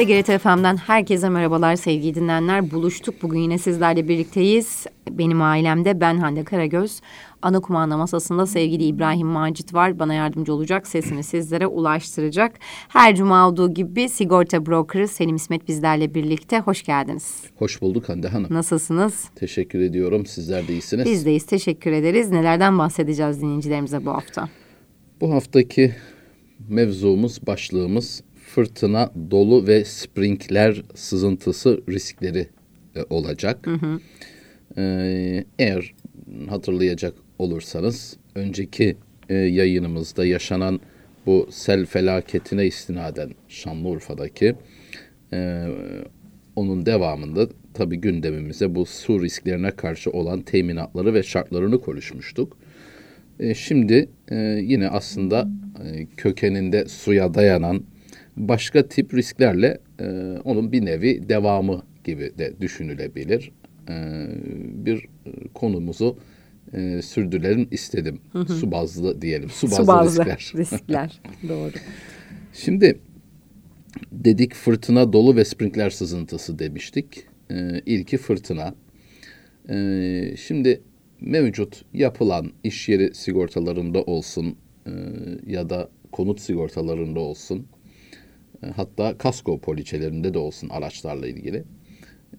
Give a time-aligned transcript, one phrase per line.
[0.00, 2.70] TGRT FM'den herkese merhabalar sevgili dinleyenler.
[2.70, 4.86] Buluştuk bugün yine sizlerle birlikteyiz.
[5.10, 7.00] Benim ailemde ben Hande Karagöz.
[7.42, 9.98] Ana kumanda masasında sevgili İbrahim Macit var.
[9.98, 12.52] Bana yardımcı olacak, sesini sizlere ulaştıracak.
[12.88, 16.58] Her cuma olduğu gibi sigorta brokeri Selim İsmet bizlerle birlikte.
[16.58, 17.42] Hoş geldiniz.
[17.56, 18.46] Hoş bulduk Hande Hanım.
[18.50, 19.28] Nasılsınız?
[19.34, 20.26] Teşekkür ediyorum.
[20.26, 21.04] Sizler de iyisiniz.
[21.04, 22.30] Biz deyiz, teşekkür ederiz.
[22.30, 24.48] Nelerden bahsedeceğiz dinleyicilerimize bu hafta?
[25.20, 25.94] Bu haftaki
[26.68, 28.22] mevzumuz, başlığımız
[28.54, 32.46] fırtına, dolu ve sprinkler sızıntısı riskleri
[32.96, 33.66] e, olacak.
[33.66, 34.00] Hı hı.
[34.78, 35.94] Ee, eğer
[36.48, 38.96] hatırlayacak olursanız önceki
[39.28, 40.80] e, yayınımızda yaşanan
[41.26, 44.54] bu sel felaketine istinaden Şanlıurfa'daki
[45.32, 45.66] e,
[46.56, 52.56] onun devamında tabi gündemimize bu su risklerine karşı olan teminatları ve şartlarını konuşmuştuk.
[53.40, 55.48] E, şimdi e, yine aslında
[55.84, 57.84] e, kökeninde suya dayanan
[58.48, 60.04] başka tip risklerle e,
[60.44, 63.52] onun bir nevi devamı gibi de düşünülebilir.
[63.88, 64.26] E,
[64.84, 65.06] bir
[65.54, 66.18] konumuzu
[66.72, 68.20] e, sürdürelim istedim.
[68.32, 68.52] Hı hı.
[68.52, 69.48] Su bazlı diyelim.
[69.50, 70.52] Su bazlı, Su bazlı riskler.
[70.56, 71.20] riskler.
[71.48, 71.72] Doğru.
[72.52, 72.98] Şimdi
[74.12, 77.24] dedik fırtına dolu ve sprinkler sızıntısı demiştik.
[77.50, 78.74] E, ilki fırtına.
[79.68, 80.80] E, şimdi
[81.20, 84.90] mevcut yapılan iş yeri sigortalarında olsun e,
[85.46, 87.79] ya da konut sigortalarında olsun e,
[88.76, 91.64] hatta kasko poliçelerinde de olsun araçlarla ilgili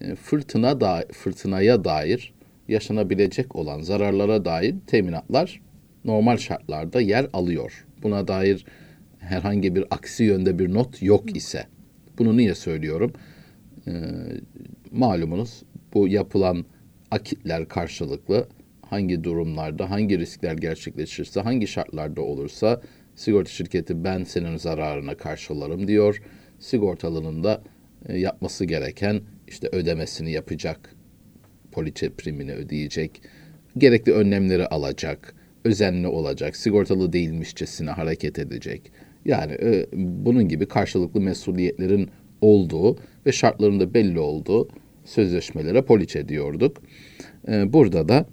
[0.00, 2.34] e, fırtına da fırtınaya dair
[2.68, 5.60] yaşanabilecek olan zararlara dair teminatlar
[6.04, 7.86] normal şartlarda yer alıyor.
[8.02, 8.64] Buna dair
[9.18, 11.66] herhangi bir aksi yönde bir not yok ise.
[12.18, 13.12] Bunu niye söylüyorum?
[13.86, 13.92] Ee,
[14.90, 15.62] malumunuz
[15.94, 16.64] bu yapılan
[17.10, 18.48] akitler karşılıklı
[18.82, 22.82] hangi durumlarda, hangi riskler gerçekleşirse, hangi şartlarda olursa
[23.16, 26.22] sigorta şirketi ben senin zararına karşılarım diyor.
[26.58, 27.62] Sigortalının da
[28.08, 30.94] e, yapması gereken işte ödemesini yapacak,
[31.72, 33.22] poliçe primini ödeyecek,
[33.78, 35.34] gerekli önlemleri alacak,
[35.64, 38.92] özenli olacak, sigortalı değilmişçesine hareket edecek.
[39.24, 42.96] Yani e, bunun gibi karşılıklı mesuliyetlerin olduğu
[43.26, 44.68] ve şartlarında belli olduğu
[45.04, 46.82] sözleşmelere poliçe diyorduk.
[47.48, 48.26] E, burada da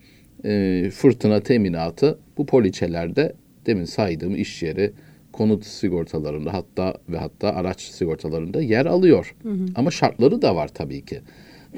[0.46, 3.34] e, fırtına teminatı bu poliçelerde
[3.66, 4.94] demin saydığım iş yeri,
[5.34, 9.36] konut sigortalarında hatta ve hatta araç sigortalarında yer alıyor.
[9.44, 9.66] Hı hı.
[9.75, 11.22] Ama şartları da var tabii ki.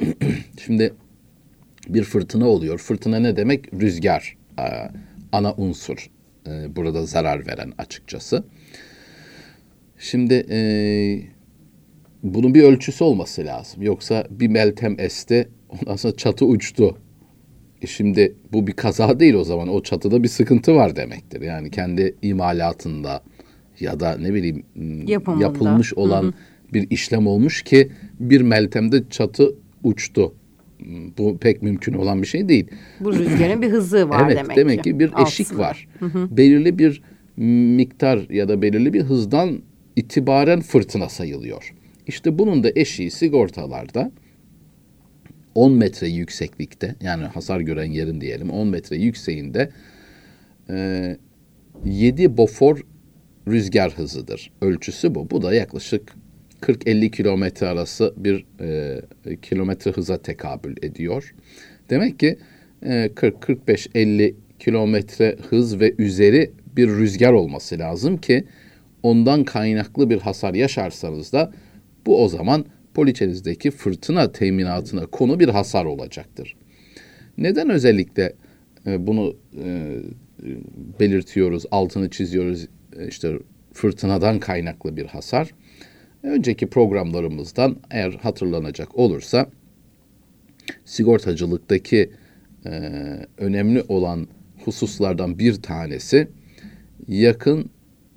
[0.66, 0.94] Şimdi
[1.88, 2.78] bir fırtına oluyor.
[2.78, 3.74] Fırtına ne demek?
[3.74, 4.38] Rüzgar.
[4.59, 4.64] Ee,
[5.31, 6.09] ana unsur.
[6.47, 8.44] Ee, burada zarar veren açıkçası.
[9.98, 10.59] Şimdi e,
[12.24, 13.84] bunun bir ölçüsü olması lazım.
[13.84, 16.98] Yoksa bir meltem esti, ondan sonra çatı uçtu.
[17.81, 19.68] E şimdi bu bir kaza değil o zaman.
[19.68, 21.42] O çatıda bir sıkıntı var demektir.
[21.42, 23.24] Yani kendi imalatında
[23.80, 24.64] ya da ne bileyim
[25.08, 25.44] Yapımında.
[25.44, 26.34] yapılmış olan Hı-hı.
[26.74, 30.34] bir işlem olmuş ki bir meltemde çatı uçtu
[31.18, 32.68] bu pek mümkün olan bir şey değil.
[33.00, 34.90] Bu rüzgarın bir hızı var evet, demek, demek ki.
[34.92, 35.62] ki bir eşik Aslında.
[35.62, 35.88] var.
[36.00, 36.38] Hı hı.
[36.38, 37.02] Belirli bir
[37.75, 39.62] miktar ya da belirli bir hızdan
[39.96, 41.74] itibaren fırtına sayılıyor.
[42.08, 44.12] İşte bunun da eşiği sigortalarda
[45.56, 49.69] 10 metre yükseklikte yani hasar gören yerin diyelim 10 metre yükseğinde
[50.69, 51.17] e,
[51.85, 52.81] 7 bofor
[53.47, 54.51] rüzgar hızıdır.
[54.62, 55.29] Ölçüsü bu.
[55.29, 56.13] Bu da yaklaşık
[56.62, 59.01] 40-50 kilometre arası bir e,
[59.41, 61.35] kilometre hıza tekabül ediyor.
[61.89, 62.38] Demek ki
[62.83, 68.44] e, 40-45-50 kilometre hız ve üzeri bir rüzgar olması lazım ki
[69.03, 71.51] ondan kaynaklı bir hasar yaşarsanız da
[72.06, 76.56] bu o zaman poliçenizdeki fırtına teminatına konu bir hasar olacaktır.
[77.38, 78.34] Neden özellikle
[78.88, 79.97] e, bunu e,
[81.00, 83.40] belirtiyoruz, altını çiziyoruz e, işte
[83.74, 85.51] fırtınadan kaynaklı bir hasar?
[86.24, 89.50] Önceki programlarımızdan eğer hatırlanacak olursa
[90.86, 92.10] sigortacılıktaki
[92.66, 92.71] e,
[93.38, 94.27] önemli olan
[94.66, 96.27] hususlardan bir tanesi
[97.07, 97.69] yakın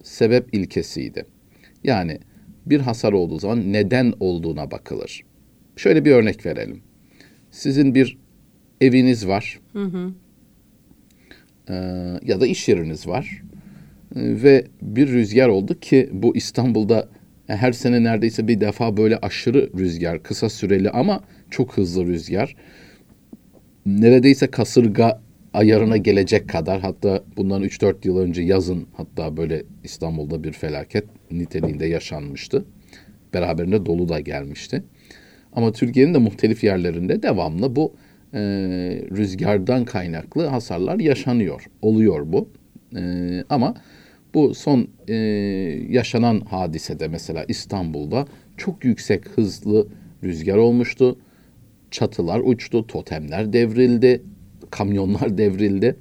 [0.02, 1.26] sebep ilkesiydi.
[1.84, 2.18] Yani
[2.66, 5.22] bir hasar olduğu zaman neden olduğuna bakılır.
[5.76, 6.80] Şöyle bir örnek verelim.
[7.50, 8.18] Sizin bir
[8.80, 9.60] eviniz var.
[9.72, 10.12] Hı hı.
[11.68, 11.74] E,
[12.22, 13.42] ya da iş yeriniz var.
[14.16, 17.08] E, ve bir rüzgar oldu ki bu İstanbul'da
[17.46, 21.20] her sene neredeyse bir defa böyle aşırı rüzgar, kısa süreli ama
[21.50, 22.56] çok hızlı rüzgar.
[23.86, 25.22] Neredeyse kasırga
[25.54, 31.86] ayarına gelecek kadar hatta bundan 3-4 yıl önce yazın hatta böyle İstanbul'da bir felaket niteliğinde
[31.86, 32.64] yaşanmıştı.
[33.34, 34.84] Beraberinde dolu da gelmişti.
[35.52, 37.94] Ama Türkiye'nin de muhtelif yerlerinde devamlı bu
[38.34, 38.40] e,
[39.16, 41.66] rüzgardan kaynaklı hasarlar yaşanıyor.
[41.82, 42.48] Oluyor bu.
[42.96, 43.00] E,
[43.48, 43.74] ama
[44.34, 45.14] Bu son e,
[45.90, 49.88] yaşanan hadisede mesela İstanbul'da çok yüksek hızlı
[50.24, 51.18] rüzgar olmuştu.
[51.90, 54.22] Çatılar uçtu, totemler devrildi,
[54.74, 55.96] kamyonlar devrildi.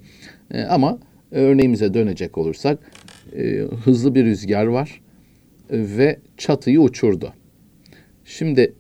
[0.54, 1.00] E, ama
[1.31, 2.80] örneğimize dönecek olursak
[3.36, 5.02] e, hızlı bir rüzgar var
[5.70, 7.34] e, ve çatıyı uçurdu.
[8.25, 8.74] Şimdi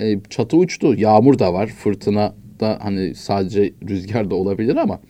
[0.00, 5.00] e, çatı uçtu, yağmur da var, fırtına da hani sadece rüzgar da olabilir ama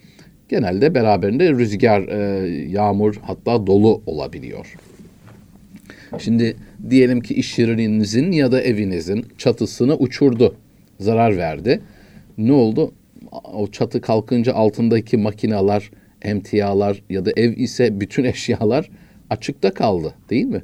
[0.48, 4.76] genelde beraberinde rüzgar, e, yağmur hatta dolu olabiliyor.
[6.18, 6.56] Şimdi
[6.90, 10.56] diyelim ki iş yerinizin ya da evinizin çatısını uçurdu,
[11.00, 11.80] zarar verdi.
[12.38, 12.92] Ne oldu?
[13.32, 15.90] O çatı kalkınca altındaki makinalar,
[16.22, 18.90] emtialar ya da ev ise bütün eşyalar
[19.30, 20.62] açıkta kaldı değil mi?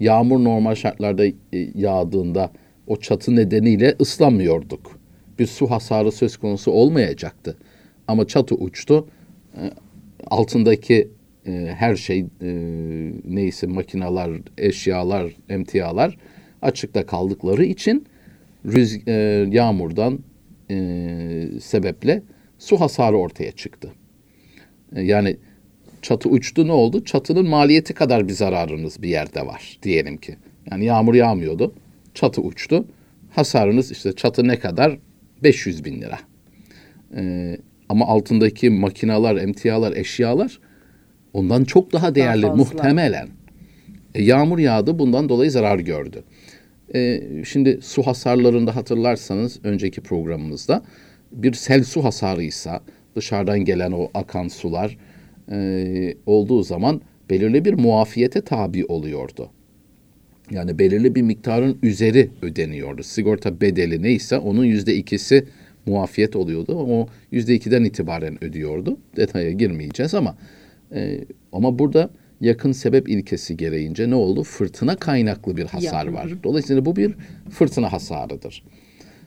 [0.00, 1.34] Yağmur normal şartlarda e,
[1.74, 2.50] yağdığında
[2.86, 4.98] o çatı nedeniyle ıslanmıyorduk.
[5.38, 7.56] Bir su hasarı söz konusu olmayacaktı.
[8.08, 9.08] Ama çatı uçtu.
[9.56, 9.70] E,
[10.26, 11.08] altındaki
[11.46, 12.26] e, her şey
[13.24, 16.18] neyse makinalar, eşyalar, emtialar
[16.62, 18.06] açıkta kaldıkları için
[18.64, 18.98] rüz
[19.54, 20.18] yağmurdan
[21.60, 22.22] sebeple
[22.58, 23.92] su hasarı ortaya çıktı.
[24.92, 25.36] Yani
[26.02, 27.04] çatı uçtu ne oldu?
[27.04, 30.36] Çatının maliyeti kadar bir zararınız bir yerde var diyelim ki.
[30.70, 31.74] Yani yağmur yağmıyordu.
[32.14, 32.86] Çatı uçtu.
[33.30, 34.98] Hasarınız işte çatı ne kadar?
[35.42, 36.18] 500 bin lira.
[37.16, 37.56] Ee,
[37.88, 40.60] ama altındaki makinalar, emtialar, eşyalar
[41.32, 43.28] ondan çok daha değerli daha muhtemelen.
[44.14, 46.24] E, yağmur yağdı bundan dolayı zarar gördü.
[46.94, 50.82] E, şimdi su hasarlarında hatırlarsanız önceki programımızda
[51.32, 52.80] bir sel su hasarıysa
[53.16, 54.98] dışarıdan gelen o akan sular
[55.50, 57.00] e, olduğu zaman
[57.30, 59.50] belirli bir muafiyete tabi oluyordu.
[60.50, 63.02] Yani belirli bir miktarın üzeri ödeniyordu.
[63.02, 65.46] Sigorta bedeli neyse onun yüzde ikisi
[65.86, 66.74] muafiyet oluyordu.
[66.76, 68.98] O yüzde ikiden itibaren ödüyordu.
[69.16, 70.36] Detaya girmeyeceğiz ama
[70.94, 71.20] e,
[71.52, 72.10] ama burada
[72.40, 74.42] yakın sebep ilkesi gereğince ne oldu?
[74.42, 76.28] Fırtına kaynaklı bir hasar var.
[76.44, 77.14] Dolayısıyla bu bir
[77.50, 78.64] fırtına hasarıdır.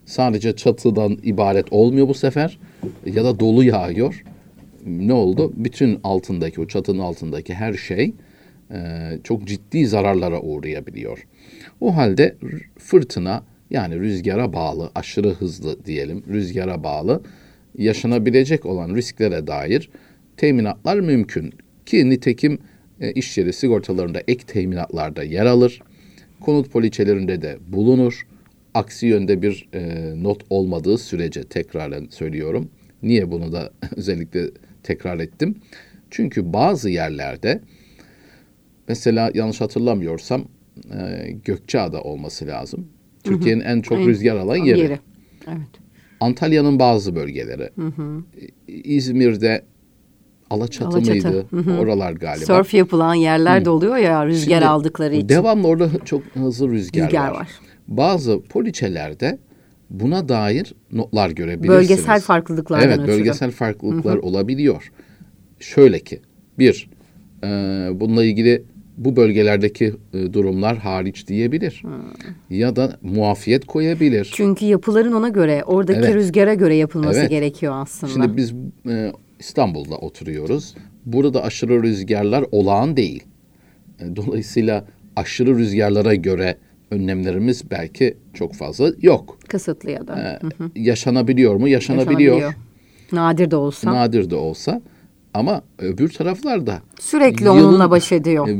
[0.06, 2.60] Sadece çatıdan ibaret olmuyor bu sefer
[3.06, 4.24] ya da dolu yağıyor
[4.88, 5.54] ne oldu?
[5.56, 8.14] Bütün altındaki, o çatının altındaki her şey
[8.72, 8.80] e,
[9.24, 11.28] çok ciddi zararlara uğrayabiliyor.
[11.82, 12.36] O halde
[12.78, 17.22] fırtına yani rüzgara bağlı, aşırı hızlı diyelim, rüzgara bağlı
[17.78, 19.90] yaşanabilecek olan risklere dair
[20.38, 21.54] teminatlar mümkün.
[21.86, 22.60] Ki nitekim
[23.16, 25.82] iş yeri sigortalarında ek teminatlarda yer alır.
[26.42, 28.28] Konut poliçelerinde de bulunur.
[28.74, 32.70] Aksi yönde bir e, not olmadığı sürece tekraren söylüyorum.
[33.04, 34.50] Niye bunu da özellikle
[34.84, 35.56] tekrar ettim.
[36.12, 37.62] Çünkü bazı yerlerde
[38.88, 40.46] mesela yanlış hatırlamıyorsam
[40.94, 42.88] e, Gökçeada olması lazım.
[43.24, 44.80] Türkiye'nin en çok en, rüzgar alan yeri.
[44.80, 45.00] yeri.
[45.48, 45.88] Evet.
[46.20, 47.70] Antalya'nın bazı bölgeleri.
[47.76, 48.24] Hı hı.
[48.68, 49.64] İzmir'de
[50.50, 51.12] Alaçatı, Alaçatı.
[51.12, 51.46] mıydı?
[51.50, 51.78] Hı hı.
[51.78, 52.46] Oralar galiba.
[52.46, 55.30] Surf yapılan yerler de oluyor ya rüzgar Şimdi, aldıkları için.
[55.30, 57.36] Devamlı orada çok hızlı rüzgar, rüzgar var.
[57.36, 57.48] var.
[57.88, 59.38] Bazı poliçelerde
[59.90, 61.90] buna dair notlar görebilirsiniz.
[61.90, 63.18] Bölgesel farklılıklardan Evet, ötürü.
[63.18, 64.26] bölgesel farklılıklar Hı-hı.
[64.26, 64.92] olabiliyor.
[65.60, 66.22] Şöyle ki,
[66.60, 66.90] bir,
[67.44, 67.48] e,
[67.94, 68.64] bununla ilgili
[68.98, 71.80] bu bölgelerdeki e, durumlar hariç diyebilir.
[71.82, 71.92] Hmm.
[72.58, 74.32] Ya da muafiyet koyabilir.
[74.34, 76.16] Çünkü yapıların ona göre, oradaki evet.
[76.16, 77.30] rüzgara göre yapılması evet.
[77.30, 78.14] gerekiyor aslında.
[78.14, 78.54] Şimdi biz
[78.90, 80.76] e, İstanbul'da oturuyoruz.
[81.06, 83.24] Burada aşırı rüzgarlar olağan değil.
[84.00, 86.58] E, dolayısıyla aşırı rüzgarlara göre
[86.92, 89.38] önlemlerimiz belki çok fazla yok.
[89.48, 90.20] Kısıtlı ya da.
[90.20, 90.72] Ee, hı hı.
[90.76, 91.68] Yaşanabiliyor mu?
[91.68, 92.36] Yaşanabiliyor.
[92.36, 92.54] Yaşanabiliyor.
[93.12, 93.94] Nadir de olsa.
[93.94, 94.82] Nadir de olsa.
[95.34, 98.48] Ama öbür taraflarda sürekli yılın, onunla baş ediyor.
[98.50, 98.58] E,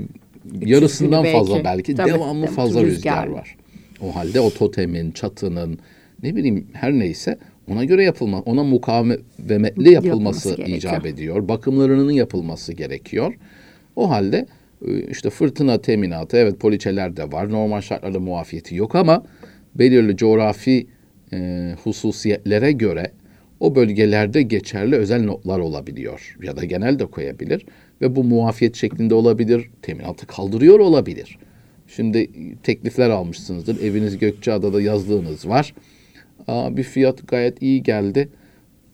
[0.62, 1.38] yarısından belki.
[1.38, 3.26] fazla belki Tabii, devamlı Tabii, fazla rüzgar.
[3.26, 3.56] rüzgar var.
[4.02, 5.80] O halde o totemin, çatının
[6.24, 11.48] ne bileyim her neyse ona göre yapılma, ona mukavemetli yapılması, yapılması icap ediyor.
[11.48, 13.34] Bakımlarının yapılması gerekiyor.
[13.96, 14.46] O halde
[14.86, 17.52] ee, işte fırtına teminatı evet poliçeler de var.
[17.52, 19.24] Normal şartlarda muafiyeti yok ama
[19.76, 20.88] belirli coğrafi
[21.34, 23.12] e, hususiyetlere göre
[23.60, 27.66] o bölgelerde geçerli özel notlar olabiliyor ya da genel de koyabilir
[28.02, 31.38] ve bu muafiyet şeklinde olabilir, teminatı kaldırıyor olabilir.
[31.88, 32.30] Şimdi
[32.64, 33.82] teklifler almışsınızdır.
[33.84, 35.74] Eviniz Gökçeada'da yazlığınız var.
[36.48, 38.30] Aa, bir fiyat gayet iyi geldi.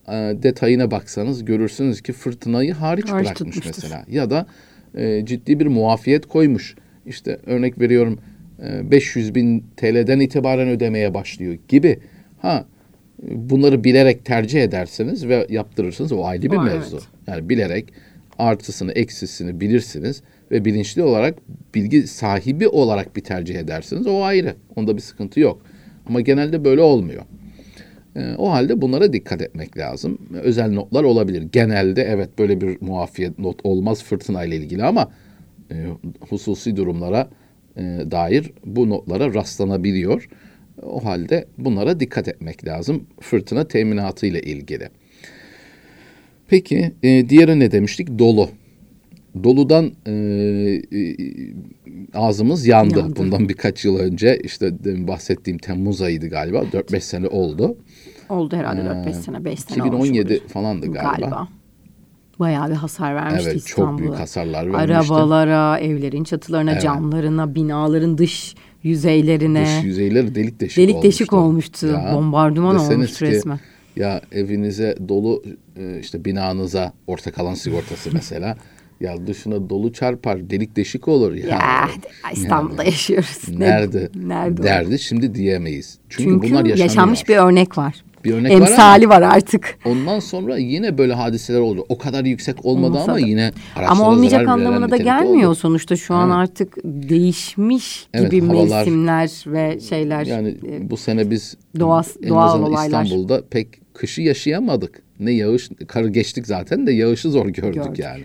[0.07, 3.83] E, detayına baksanız görürsünüz ki fırtınayı hariç, hariç bırakmış tutmuştur.
[3.83, 4.05] mesela.
[4.10, 4.45] Ya da
[4.95, 6.75] e, ciddi bir muafiyet koymuş.
[7.05, 8.19] İşte örnek veriyorum
[8.63, 12.00] e, 500 bin TL'den itibaren ödemeye başlıyor gibi.
[12.41, 12.65] Ha
[13.31, 16.95] bunları bilerek tercih ederseniz ve yaptırırsınız o ayrı bir o, mevzu.
[16.95, 17.07] Evet.
[17.27, 17.93] Yani bilerek
[18.39, 21.36] artısını eksisini bilirsiniz ve bilinçli olarak
[21.75, 24.55] bilgi sahibi olarak bir tercih edersiniz o ayrı.
[24.75, 25.62] Onda bir sıkıntı yok.
[26.05, 27.24] Ama genelde böyle olmuyor.
[28.15, 30.17] E, o halde bunlara dikkat etmek lazım.
[30.34, 31.48] Özel notlar olabilir.
[31.51, 35.12] Genelde evet böyle bir muafiyet not olmaz fırtına ile ilgili ama
[35.72, 35.75] e,
[36.29, 37.29] hususi durumlara
[37.77, 40.29] e, dair bu notlara rastlanabiliyor.
[40.82, 44.89] O halde bunlara dikkat etmek lazım fırtına teminatı ile ilgili.
[46.48, 48.20] Peki e, diğeri ne demiştik?
[48.20, 48.50] Dolu.
[49.44, 51.18] Doludan e, e,
[52.13, 53.00] ağzımız yandı.
[53.00, 53.16] yandı.
[53.16, 54.72] Bundan birkaç yıl önce işte
[55.08, 56.58] bahsettiğim Temmuz ayıydı galiba.
[56.58, 57.78] 4-5 sene oldu.
[58.30, 61.12] Oldu herhalde ee, 4-5 sene, 5 sene 2017 olmuş falandı galiba.
[61.12, 61.48] galiba.
[62.40, 63.92] Bayağı bir hasar vermişti evet, İstanbul'a.
[63.92, 64.94] çok büyük hasarlar vermişti.
[64.94, 66.82] Arabalara, evlerin çatılarına, evet.
[66.82, 69.66] camlarına, binaların dış yüzeylerine.
[69.66, 71.08] Dış yüzeyleri delik deşik delik olmuştu.
[71.08, 71.88] deşik olmuştu.
[71.88, 73.60] Ya, Bombardıman olmuştu resmen.
[73.96, 75.44] Ya evinize dolu
[75.78, 78.58] e, işte binanıza ortak alan sigortası mesela
[79.03, 81.48] ya dışına dolu çarpar delik deşik olur ya.
[81.48, 81.89] Ya
[82.33, 83.50] İstanbul'da yani, yaşıyoruz.
[83.60, 84.10] Nerede?
[84.15, 84.63] Nerede?
[84.63, 85.98] Derdi şimdi diyemeyiz.
[86.10, 86.77] Çünkü, Çünkü bunlar yaşanıyor.
[86.77, 88.03] yaşanmış bir örnek var.
[88.24, 89.77] Bir örnek Emsali var, var artık.
[89.86, 91.86] Ondan sonra yine böyle hadiseler oldu.
[91.89, 93.27] O kadar yüksek olmadı Olmasa ama da.
[93.27, 93.51] yine
[93.88, 95.55] Ama olmayacak anlamına da gelmiyor oldu.
[95.55, 95.95] sonuçta.
[95.95, 100.25] Şu an artık değişmiş evet, gibi havalar, mevsimler ve şeyler.
[100.25, 103.03] Yani e, bu sene biz doğa, doğal olaylar.
[103.03, 105.01] İstanbul'da pek kışı yaşayamadık.
[105.19, 108.00] Ne yağış, karı geçtik zaten de yağışı zor gördük, gördük.
[108.00, 108.24] yani.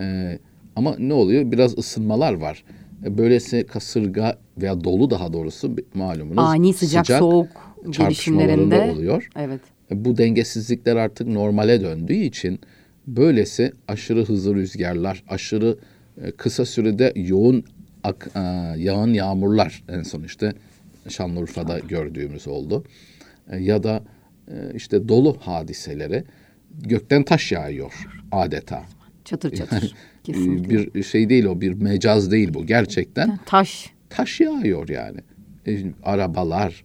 [0.00, 0.38] Ee,
[0.76, 1.52] ama ne oluyor?
[1.52, 2.64] Biraz ısınmalar var.
[3.04, 6.38] E, böylesi kasırga veya dolu daha doğrusu malumunuz.
[6.38, 7.48] Ani sıcak, sıcak soğuk
[7.92, 9.28] çarpışmalarında oluyor.
[9.36, 9.60] Evet.
[9.90, 12.60] E, bu dengesizlikler artık normale döndüğü için
[13.06, 15.78] böylesi aşırı hızlı rüzgarlar, aşırı
[16.22, 17.64] e, kısa sürede yoğun
[18.04, 18.40] ak, e,
[18.76, 20.52] yağan yağmurlar en son işte
[21.08, 22.84] Şanlıurfa'da gördüğümüz oldu.
[23.50, 24.02] E, ya da
[24.48, 26.24] e, işte dolu hadiseleri
[26.82, 28.82] gökten taş yağıyor adeta.
[29.30, 29.94] Çatır çatır.
[30.24, 30.94] Kesinlikle.
[30.94, 33.38] bir şey değil o bir mecaz değil bu gerçekten.
[33.46, 33.90] Taş.
[34.08, 35.18] Taş yağıyor yani.
[35.66, 36.84] E, arabalar,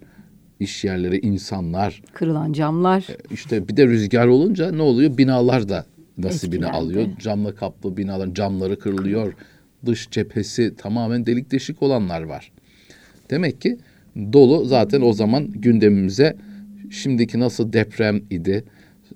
[0.59, 2.01] iş yerleri, insanlar.
[2.13, 3.07] Kırılan camlar.
[3.09, 5.17] E, işte bir de rüzgar olunca ne oluyor?
[5.17, 5.85] Binalar da
[6.17, 6.77] nasibini Etkilendi.
[6.77, 7.07] alıyor.
[7.19, 9.33] Camla kaplı binaların camları kırılıyor.
[9.85, 12.51] Dış cephesi tamamen delik deşik olanlar var.
[13.29, 13.77] Demek ki
[14.33, 16.37] dolu zaten o zaman gündemimize
[16.89, 18.63] şimdiki nasıl deprem idi.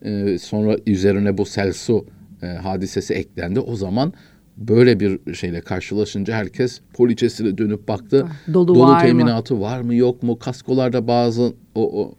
[0.06, 2.06] Ee, sonra üzerine bu sel su
[2.44, 3.60] e, hadisesi eklendi.
[3.60, 4.14] O zaman
[4.58, 8.28] böyle bir şeyle karşılaşınca herkes poliçesine dönüp baktı.
[8.30, 9.62] Ah, dolu, Dolu var teminatı mı?
[9.62, 10.40] var mı yok mu?
[10.40, 12.16] Kaskolarda bazı o, o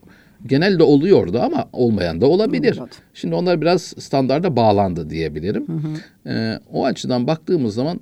[0.47, 2.77] genelde oluyordu ama olmayan da olabilir.
[2.79, 2.89] Evet.
[3.13, 5.67] Şimdi onlar biraz standarda bağlandı diyebilirim.
[5.67, 6.31] Hı hı.
[6.33, 7.99] Ee, o açıdan baktığımız zaman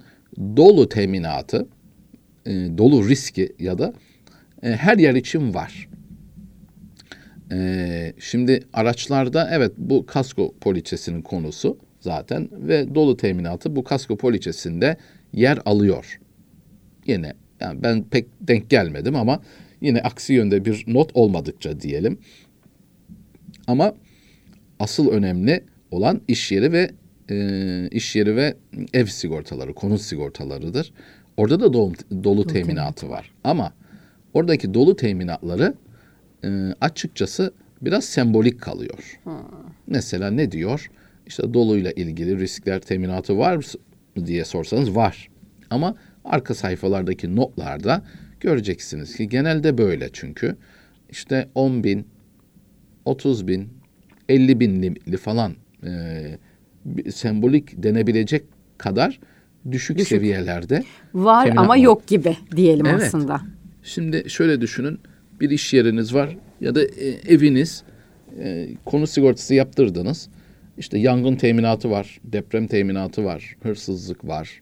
[0.58, 1.68] dolu teminatı,
[2.46, 3.94] e, dolu riski ya da
[4.64, 5.90] e, her yer için var.
[7.52, 14.98] E, şimdi araçlarda evet bu kasko poliçesinin konusu zaten ve dolu teminatı bu kasko poliçesinde
[15.34, 16.20] yer alıyor.
[17.06, 19.42] Yine yani ben pek denk gelmedim ama
[19.82, 22.20] yine aksi yönde bir not olmadıkça diyelim.
[23.68, 23.94] Ama
[24.80, 26.92] asıl önemli olan iş yeri ve
[27.30, 28.58] e, iş yeri ve
[28.94, 30.94] ev sigortaları, konut sigortalarıdır.
[31.38, 33.32] Orada da dolu, dolu teminatı var.
[33.44, 33.74] Ama
[34.34, 35.74] oradaki dolu teminatları
[36.44, 36.50] e,
[36.82, 39.20] açıkçası biraz sembolik kalıyor.
[39.24, 39.34] Hmm.
[39.88, 40.92] Mesela ne diyor?
[41.30, 43.56] İşte doluyla ilgili riskler teminatı var
[44.16, 45.30] mı diye sorsanız var.
[45.70, 45.96] Ama
[46.26, 48.04] arka sayfalardaki notlarda
[48.40, 50.56] göreceksiniz ki genelde böyle çünkü.
[51.10, 52.08] işte 10 bin,
[53.06, 53.70] 30 bin,
[54.30, 55.56] 50 binli falan
[55.86, 55.92] e,
[57.12, 58.44] sembolik denebilecek
[58.78, 59.20] kadar
[59.72, 60.08] düşük, düşük.
[60.08, 60.84] seviyelerde.
[61.14, 61.78] Var ama var.
[61.78, 63.04] yok gibi diyelim evet.
[63.04, 63.42] aslında.
[63.84, 65.00] Şimdi şöyle düşünün
[65.42, 67.84] bir iş yeriniz var ya da e, eviniz
[68.40, 70.30] e, konu sigortası yaptırdınız.
[70.80, 74.62] İşte yangın teminatı var, deprem teminatı var, hırsızlık var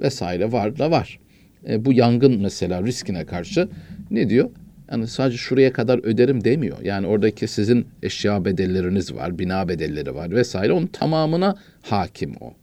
[0.00, 1.20] vesaire var da var.
[1.68, 3.68] E, bu yangın mesela riskine karşı
[4.10, 4.50] ne diyor?
[4.90, 6.76] Yani sadece şuraya kadar öderim demiyor.
[6.82, 10.72] Yani oradaki sizin eşya bedelleriniz var, bina bedelleri var vesaire.
[10.72, 12.54] Onun tamamına hakim o.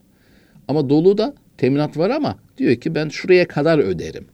[0.67, 4.25] Ama dolu da teminat var ama diyor ki ben şuraya kadar öderim.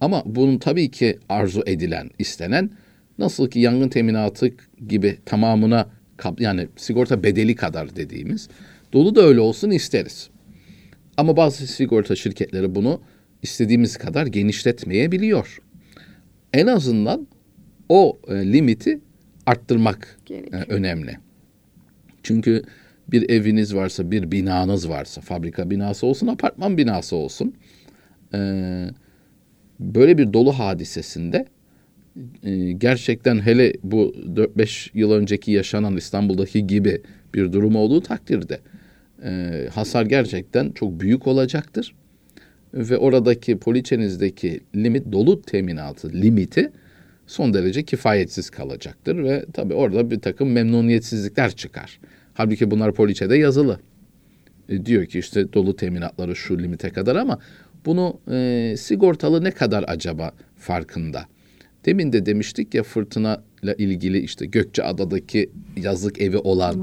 [0.00, 2.70] Ama bunun tabii ki arzu edilen, istenen
[3.18, 4.50] nasıl ki yangın teminatı
[4.88, 5.86] gibi tamamına
[6.38, 8.48] yani sigorta bedeli kadar dediğimiz
[8.92, 10.30] dolu da öyle olsun isteriz.
[11.16, 13.00] Ama bazı sigorta şirketleri bunu
[13.42, 15.58] istediğimiz kadar genişletmeyebiliyor.
[16.52, 17.26] En azından
[17.88, 19.00] o e, limiti
[19.46, 21.18] arttırmak e, önemli.
[22.22, 22.62] Çünkü
[23.08, 27.54] bir eviniz varsa, bir binanız varsa, fabrika binası olsun, apartman binası olsun.
[28.34, 28.38] E,
[29.80, 31.46] böyle bir dolu hadisesinde
[32.42, 37.02] e, gerçekten hele bu 4-5 yıl önceki yaşanan İstanbul'daki gibi
[37.34, 38.60] bir durum olduğu takdirde
[39.24, 41.94] e, hasar gerçekten çok büyük olacaktır.
[42.74, 46.70] Ve oradaki poliçenizdeki limit dolu teminatı limiti
[47.26, 52.00] son derece kifayetsiz kalacaktır ve tabii orada bir takım memnuniyetsizlikler çıkar.
[52.34, 53.80] Halbuki bunlar poliçede yazılı.
[54.68, 57.38] e, diyor ki işte dolu teminatları şu limite kadar ama
[57.86, 61.26] bunu e, sigortalı ne kadar acaba farkında?
[61.90, 66.82] Demin de demiştik ya fırtına ile ilgili işte Gökçeada'daki yazlık evi olan Hı.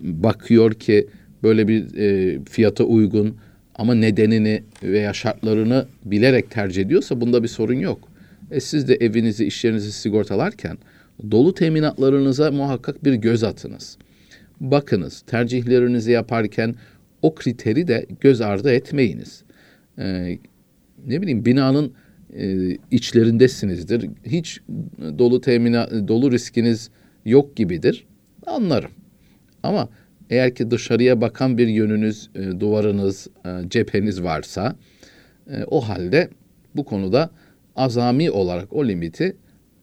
[0.00, 1.06] bakıyor ki
[1.42, 3.36] böyle bir e, fiyata uygun
[3.74, 8.08] ama nedenini veya şartlarını bilerek tercih ediyorsa bunda bir sorun yok.
[8.50, 10.78] E siz de evinizi, iş yerinizi sigortalarken
[11.30, 13.98] dolu teminatlarınıza muhakkak bir göz atınız.
[14.60, 16.74] Bakınız, tercihlerinizi yaparken
[17.22, 19.42] o kriteri de göz ardı etmeyiniz.
[19.98, 20.38] Ee,
[21.06, 21.92] ne bileyim binanın
[22.38, 24.10] e, içlerindesinizdir.
[24.24, 24.60] Hiç
[25.18, 26.90] dolu temina dolu riskiniz
[27.24, 28.06] yok gibidir.
[28.46, 28.90] Anlarım.
[29.62, 29.88] Ama
[30.30, 34.76] eğer ki dışarıya bakan bir yönünüz, e, duvarınız, e, cepheniz varsa
[35.50, 36.28] e, o halde
[36.76, 37.30] bu konuda
[37.76, 39.36] azami olarak o limiti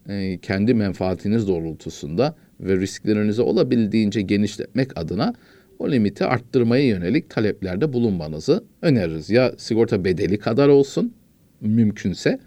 [0.10, 5.34] e, kendi menfaatiniz doğrultusunda ve risklerinizi olabildiğince genişletmek adına
[5.79, 9.29] o limiti arttırmaya yönelik taleplerde bulunmanızı öneririz.
[9.29, 11.13] Ya sigorta bedeli kadar olsun
[11.62, 12.39] mümkünse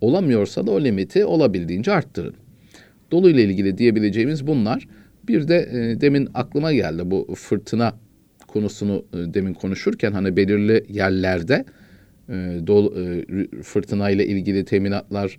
[0.00, 2.34] olamıyorsa da o limiti olabildiğince arttırın.
[3.10, 4.88] Dolu ile ilgili diyebileceğimiz bunlar.
[5.28, 7.94] Bir de e, demin aklıma geldi bu fırtına
[8.46, 11.64] konusunu e, demin konuşurken hani belirli yerlerde
[12.28, 12.32] e,
[12.66, 15.38] dolu, e, fırtına ile ilgili teminatlar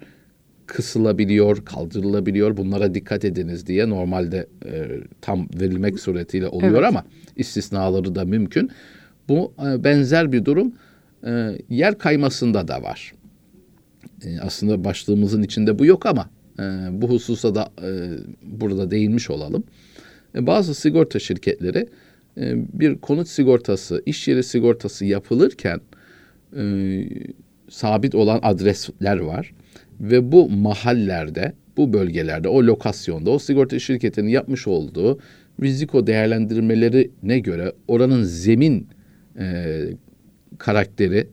[0.66, 2.58] kısılabiliyor, kaldırılabiliyor.
[2.58, 4.88] Bunlara dikkat ediniz diye normalde e,
[5.22, 6.90] tam verilmek suretiyle oluyor evet.
[6.90, 8.72] ama istisnaları da mümkün.
[9.30, 10.74] Bu e, benzer bir durum
[11.26, 13.14] e, yer kaymasında da var.
[14.24, 17.90] E, aslında başlığımızın içinde bu yok ama e, bu hususa da e,
[18.42, 19.64] burada değinmiş olalım.
[20.36, 21.88] E, bazı sigorta şirketleri
[22.38, 25.82] e, bir konut sigortası, iş yeri sigortası yapılırken
[26.58, 26.64] e,
[27.70, 29.54] sabit olan adresler var
[30.00, 35.20] ve bu mahallerde, bu bölgelerde, o lokasyonda o sigorta şirketinin yapmış olduğu
[35.62, 38.88] riziko değerlendirmelerine göre oranın zemin
[39.40, 39.84] e,
[40.58, 41.28] karakteri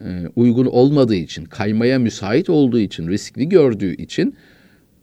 [0.00, 4.36] e, uygun olmadığı için, kaymaya müsait olduğu için, riskli gördüğü için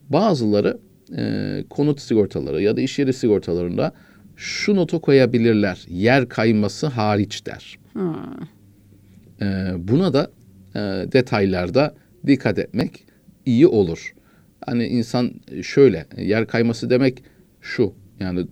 [0.10, 0.80] bazıları
[1.17, 3.93] e, konut sigortaları ya da iş yeri sigortalarında
[4.36, 5.86] şu notu koyabilirler.
[5.89, 7.80] Yer kayması hariç der.
[7.93, 8.15] Hmm.
[9.41, 10.32] E, buna da
[10.76, 10.80] e,
[11.12, 11.95] detaylarda
[12.28, 13.06] dikkat etmek
[13.45, 14.13] iyi olur.
[14.65, 17.23] Hani insan şöyle yer kayması demek
[17.62, 18.47] şu yani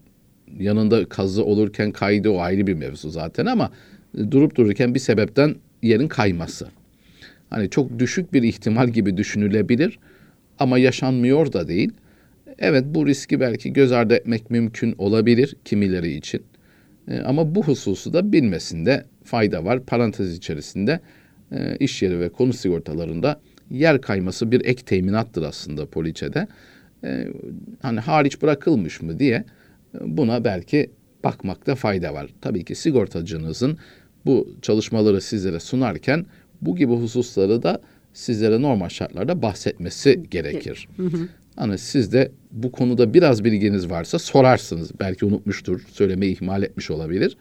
[0.59, 3.71] yanında kazı olurken kaydı o ayrı bir mevzu zaten ama
[4.31, 6.67] durup dururken bir sebepten yerin kayması.
[7.49, 9.99] Hani çok düşük bir ihtimal gibi düşünülebilir
[10.59, 11.91] ama yaşanmıyor da değil.
[12.59, 16.43] Evet bu riski belki göz ardı etmek mümkün olabilir kimileri için.
[17.07, 19.85] E, ama bu hususu da bilmesinde fayda var.
[19.85, 20.99] Parantez içerisinde
[21.51, 26.47] e, iş yeri ve konu sigortalarında yer kayması bir ek teminattır aslında poliçede.
[27.03, 27.27] E,
[27.81, 29.45] hani hariç bırakılmış mı diye e,
[30.01, 30.89] buna belki
[31.23, 32.29] bakmakta fayda var.
[32.41, 33.77] Tabii ki sigortacınızın
[34.25, 36.25] bu çalışmaları sizlere sunarken
[36.61, 37.81] bu gibi hususları da
[38.13, 40.87] sizlere normal şartlarda bahsetmesi gerekir.
[41.55, 44.91] Hani siz de bu konuda biraz bilginiz varsa sorarsınız.
[44.99, 47.37] Belki unutmuştur, söylemeyi ihmal etmiş olabilir.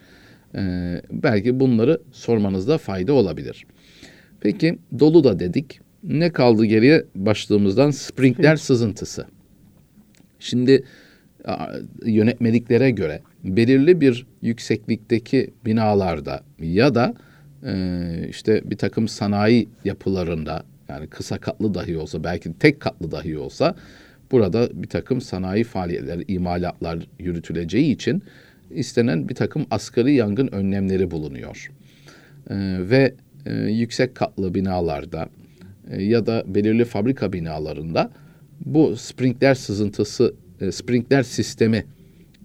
[0.55, 3.66] Ee, belki bunları sormanızda fayda olabilir.
[4.40, 5.81] Peki dolu da dedik.
[6.05, 9.27] Ne kaldı geriye başlığımızdan sprinkler sızıntısı.
[10.38, 10.85] Şimdi
[12.05, 17.14] yönetmeliklere göre belirli bir yükseklikteki binalarda ya da
[17.66, 23.38] e, işte bir takım sanayi yapılarında yani kısa katlı dahi olsa belki tek katlı dahi
[23.38, 23.74] olsa
[24.31, 28.22] burada bir takım sanayi faaliyetleri, imalatlar yürütüleceği için
[28.70, 31.70] istenen bir takım asgari yangın önlemleri bulunuyor.
[32.50, 33.14] E, ve
[33.46, 35.29] e, yüksek katlı binalarda
[35.90, 38.11] e, ya da belirli fabrika binalarında
[38.64, 41.85] bu sprinkler sızıntısı, e, sprinkler sistemi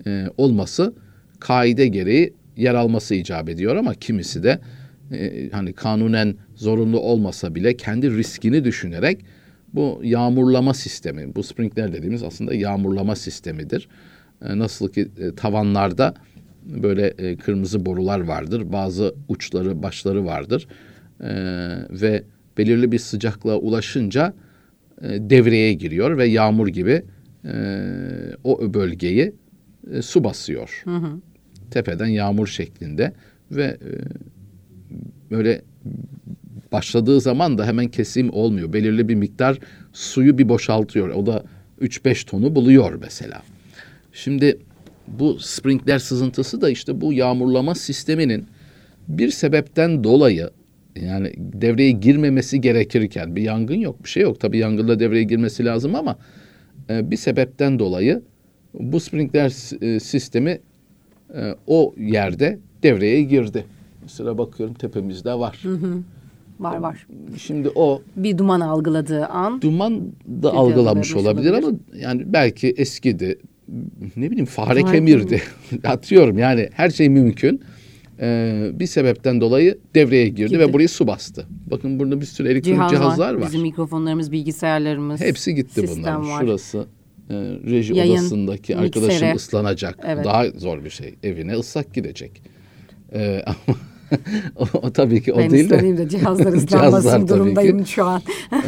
[0.07, 0.93] e, olması
[1.39, 4.59] kaide gereği yer alması icap ediyor ama kimisi de
[5.11, 9.25] e, hani kanunen zorunlu olmasa bile kendi riskini düşünerek
[9.73, 13.87] bu yağmurlama sistemi, bu sprinkler dediğimiz aslında yağmurlama sistemidir.
[14.45, 16.13] E, nasıl ki e, tavanlarda
[16.65, 20.67] böyle e, kırmızı borular vardır, bazı uçları, başları vardır
[21.21, 21.29] e,
[21.89, 22.23] ve
[22.57, 24.33] belirli bir sıcaklığa ulaşınca
[25.01, 27.03] e, devreye giriyor ve yağmur gibi
[27.45, 27.53] e,
[28.43, 29.33] o bölgeyi
[29.91, 30.81] e, su basıyor.
[30.83, 31.19] Hı hı.
[31.71, 33.13] Tepeden yağmur şeklinde
[33.51, 33.91] ve e,
[35.31, 35.61] böyle
[36.71, 38.73] başladığı zaman da hemen kesim olmuyor.
[38.73, 39.59] Belirli bir miktar
[39.93, 41.09] suyu bir boşaltıyor.
[41.09, 41.43] O da
[41.81, 43.41] 3-5 tonu buluyor mesela.
[44.13, 44.57] Şimdi
[45.07, 48.45] bu sprinkler sızıntısı da işte bu yağmurlama sisteminin
[49.07, 50.49] bir sebepten dolayı
[50.95, 54.39] yani devreye girmemesi gerekirken bir yangın yok bir şey yok.
[54.39, 56.17] Tabii yangında devreye girmesi lazım ama
[56.89, 58.21] e, bir sebepten dolayı
[58.79, 60.59] bu sprinkler e, sistemi
[61.35, 63.65] e, o yerde devreye girdi.
[64.01, 65.63] Mesela bakıyorum tepemizde var.
[66.59, 67.07] Var var.
[67.37, 70.01] Şimdi o Bir duman algıladığı an duman
[70.43, 71.67] da algılamış olabilir olabilir.
[71.67, 73.39] ama yani belki eskidi.
[74.15, 75.41] Ne bileyim fare Fare kemirdi.
[75.83, 77.61] Atıyorum yani her şey mümkün.
[78.19, 80.59] Ee, bir sebepten dolayı devreye girdi Girdi.
[80.59, 81.45] ve burayı su bastı.
[81.71, 83.39] Bakın burada bir sürü elektronik cihaz cihazlar var.
[83.39, 83.47] var.
[83.47, 85.21] Bizim mikrofonlarımız, bilgisayarlarımız.
[85.21, 86.39] Hepsi gitti var.
[86.39, 86.85] Şurası
[87.29, 87.33] e,
[87.71, 88.85] reji Yayın, odasındaki miksere.
[89.05, 89.99] arkadaşım ıslanacak.
[90.07, 90.25] Evet.
[90.25, 91.15] Daha zor bir şey.
[91.23, 92.41] Evine ıslak gidecek.
[93.13, 93.77] Ee, ama
[94.55, 95.73] o, o tabii ki o ben değil de.
[95.75, 97.27] ıslanayım da cihazlar ıslanmasın tabii ki.
[97.27, 98.21] durumdayım şu an.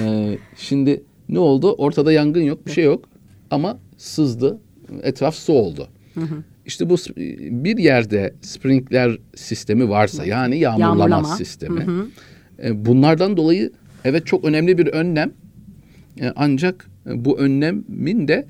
[0.04, 1.72] Ee, şimdi ne oldu?
[1.78, 3.06] Ortada yangın yok, bir şey yok.
[3.52, 4.60] Ama sızdı.
[5.04, 5.88] Etraf su oldu.
[6.66, 6.96] İşte bu
[7.64, 11.36] bir yerde sprinkler sistemi varsa yani yağmurlama, Yağmurlama.
[11.36, 11.86] sistemi.
[12.64, 13.72] e, Bunlardan dolayı
[14.06, 15.32] evet çok önemli bir önlem.
[16.22, 18.48] E, Ancak e, bu önlemin de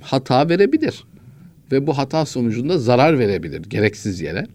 [0.00, 1.04] hata verebilir.
[1.72, 4.46] Ve bu hata sonucunda zarar verebilir gereksiz yere.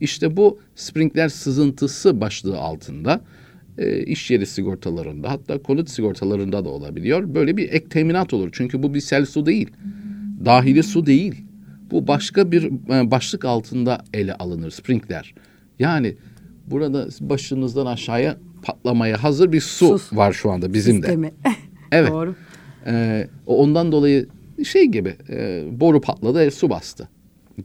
[0.00, 3.20] İşte bu sprinkler sızıntısı başlığı altında
[3.78, 7.34] e, iş yeri sigortalarında hatta konut sigortalarında da olabiliyor.
[7.34, 8.48] Böyle bir ek teminat olur.
[8.52, 9.70] Çünkü bu bir sel su değil.
[10.44, 11.44] Dahili su değil.
[11.90, 15.34] Bu başka bir e, başlık altında ele alınır sprinkler.
[15.78, 16.16] Yani
[16.66, 20.16] burada başınızdan aşağıya patlamaya hazır bir su Su.
[20.16, 21.06] var şu anda bizim de.
[21.06, 21.32] Sistemi.
[21.92, 22.10] Evet.
[22.12, 22.34] Doğru.
[23.46, 24.26] O ondan dolayı
[24.64, 27.08] şey gibi e, boru patladı e, su bastı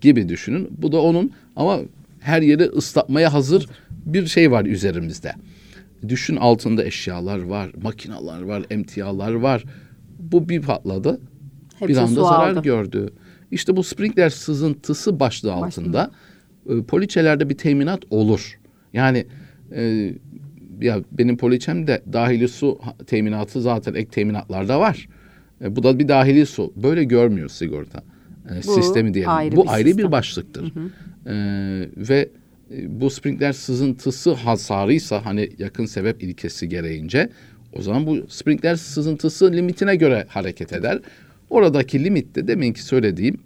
[0.02, 0.68] gibi düşünün.
[0.78, 1.80] Bu da onun ama
[2.20, 3.68] her yeri ıslatmaya hazır
[4.06, 5.34] bir şey var üzerimizde.
[6.08, 9.64] Düşün altında eşyalar var, makinalar var, emtialar var.
[10.20, 11.20] Bu bir patladı.
[11.82, 12.62] bir Hepsi anda su zarar aldı.
[12.62, 13.10] gördü.
[13.52, 16.12] İşte bu sprinkler sızıntısı başlığı altında
[16.70, 18.60] e, poliçelerde bir teminat olur.
[18.94, 19.26] Yani
[19.76, 20.14] e,
[20.82, 25.08] ya benim poliçem de dahili su teminatı zaten ek teminatlarda var.
[25.62, 26.74] E, bu da bir dahili su.
[26.76, 28.04] Böyle görmüyor sigorta
[28.50, 29.30] e, Bu sistemi diyelim.
[29.32, 30.06] ayrı bu bir ayrı sistem.
[30.08, 30.74] bir başlıktır.
[31.26, 31.34] E,
[31.98, 32.30] ve
[32.72, 37.30] e, bu sprinkler sızıntısı hasarıysa hani yakın sebep ilkesi gereğince
[37.74, 41.00] o zaman bu sprinkler sızıntısı limitine göre hareket eder.
[41.50, 43.38] Oradaki limit de deminki söylediğim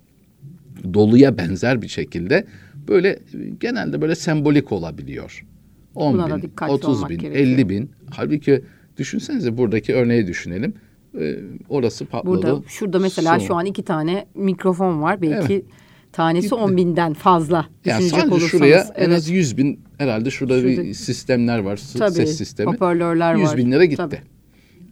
[0.94, 2.46] doluya benzer bir şekilde
[2.88, 3.18] böyle e,
[3.60, 5.46] genelde böyle sembolik olabiliyor.
[5.96, 7.46] 10 Buna bin, dikkatli 30 olmak bin, gerekiyor.
[7.48, 7.92] 50 bin.
[8.10, 8.64] Halbuki
[8.98, 10.74] düşünsenize buradaki örneği düşünelim.
[11.20, 11.36] Ee,
[11.70, 12.32] orası patladı.
[12.36, 13.46] Burada şurada mesela Su.
[13.46, 15.22] şu an iki tane mikrofon var.
[15.22, 15.66] Belki Evet.
[16.12, 16.56] tanesi Gitti.
[16.56, 18.52] on binden fazla yani düşünecek sadece olursanız.
[18.52, 19.18] şuraya en Evet.
[19.18, 21.80] az 100 bin herhalde şurada, bir Şurada- sistemler var.
[21.98, 22.72] Tabii, Ses sistemi.
[22.72, 23.58] hoparlörler 100 var.
[23.58, 23.98] bin lira gitti.
[23.98, 24.22] Tabii.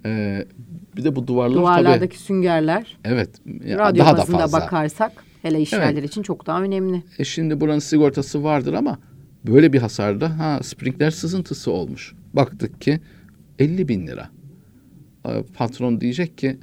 [0.05, 0.45] Ee,
[0.97, 2.23] bir de bu duvarlar Duvarlardaki tabii.
[2.25, 3.29] süngerler, Evet.
[3.65, 4.60] radyo daha da fazla.
[4.62, 6.03] bakarsak hele iş Evet.
[6.05, 7.03] için çok daha önemli.
[7.19, 8.99] E şimdi buranın sigortası vardır ama
[9.47, 12.13] böyle bir hasarda ha sprinkler sızıntısı olmuş.
[12.33, 12.99] Baktık ki
[13.60, 14.29] 50 bin lira.
[15.25, 16.57] E, Patron diyecek ki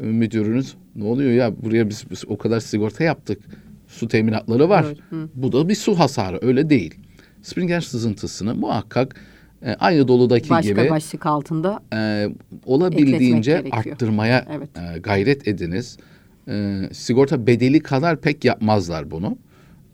[0.00, 3.42] e, müdürünüz ne oluyor ya buraya biz, biz o kadar sigorta yaptık.
[3.88, 4.84] Su teminatları var.
[4.86, 5.28] Evet, hı.
[5.34, 6.94] Bu da bir su hasarı öyle değil.
[7.42, 9.16] Sprinkler sızıntısını muhakkak
[9.62, 12.28] e, aynı doludaki Başka gibi başlık altında e,
[12.66, 14.68] olabildiğince arttırmaya Evet.
[14.78, 15.98] e, gayret ediniz.
[16.48, 19.38] E, sigorta bedeli kadar pek yapmazlar bunu.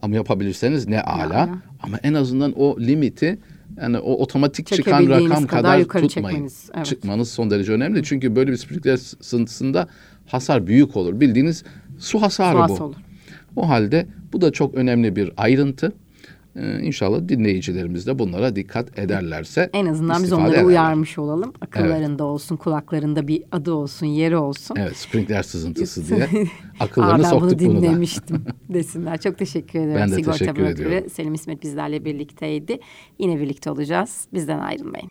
[0.02, 1.24] Ama yapabilirseniz ne ala.
[1.24, 1.48] ala.
[1.82, 3.38] Ama en azından o limiti
[3.80, 6.08] yani o otomatik çıkan rakam kadar kadar, tutmayın.
[6.08, 6.86] çekmeniz, evet.
[6.86, 8.02] Çıkmanız son derece önemli.
[8.02, 9.88] Çünkü böyle bir sprinkler sızıntısında
[10.26, 11.20] hasar büyük olur.
[11.20, 11.64] Bildiğiniz
[11.98, 12.84] su hasarı suas bu.
[12.84, 12.96] olur.
[13.56, 15.92] O halde bu da çok önemli bir ayrıntı.
[16.56, 20.64] Ee, inşallah dinleyicilerimiz de bunlara dikkat ederlerse En azından biz onları ederler.
[20.64, 21.52] uyarmış olalım.
[21.60, 24.76] Akıllarında olsun, kulaklarında bir adı olsun, yeri olsun.
[24.78, 26.24] Evet, sprinkler sızıntısı diye
[26.80, 27.82] Aa, akıllarını ben bunu soktuk bunu da.
[27.82, 29.20] dinlemiştim desinler.
[29.20, 29.96] Çok teşekkür ederim.
[29.96, 31.10] Ben de Sigorta teşekkür ediyorum.
[31.10, 32.78] Selim İsmet bizlerle birlikteydi.
[33.18, 34.26] Yine birlikte olacağız.
[34.34, 35.08] Bizden ayrılmayın.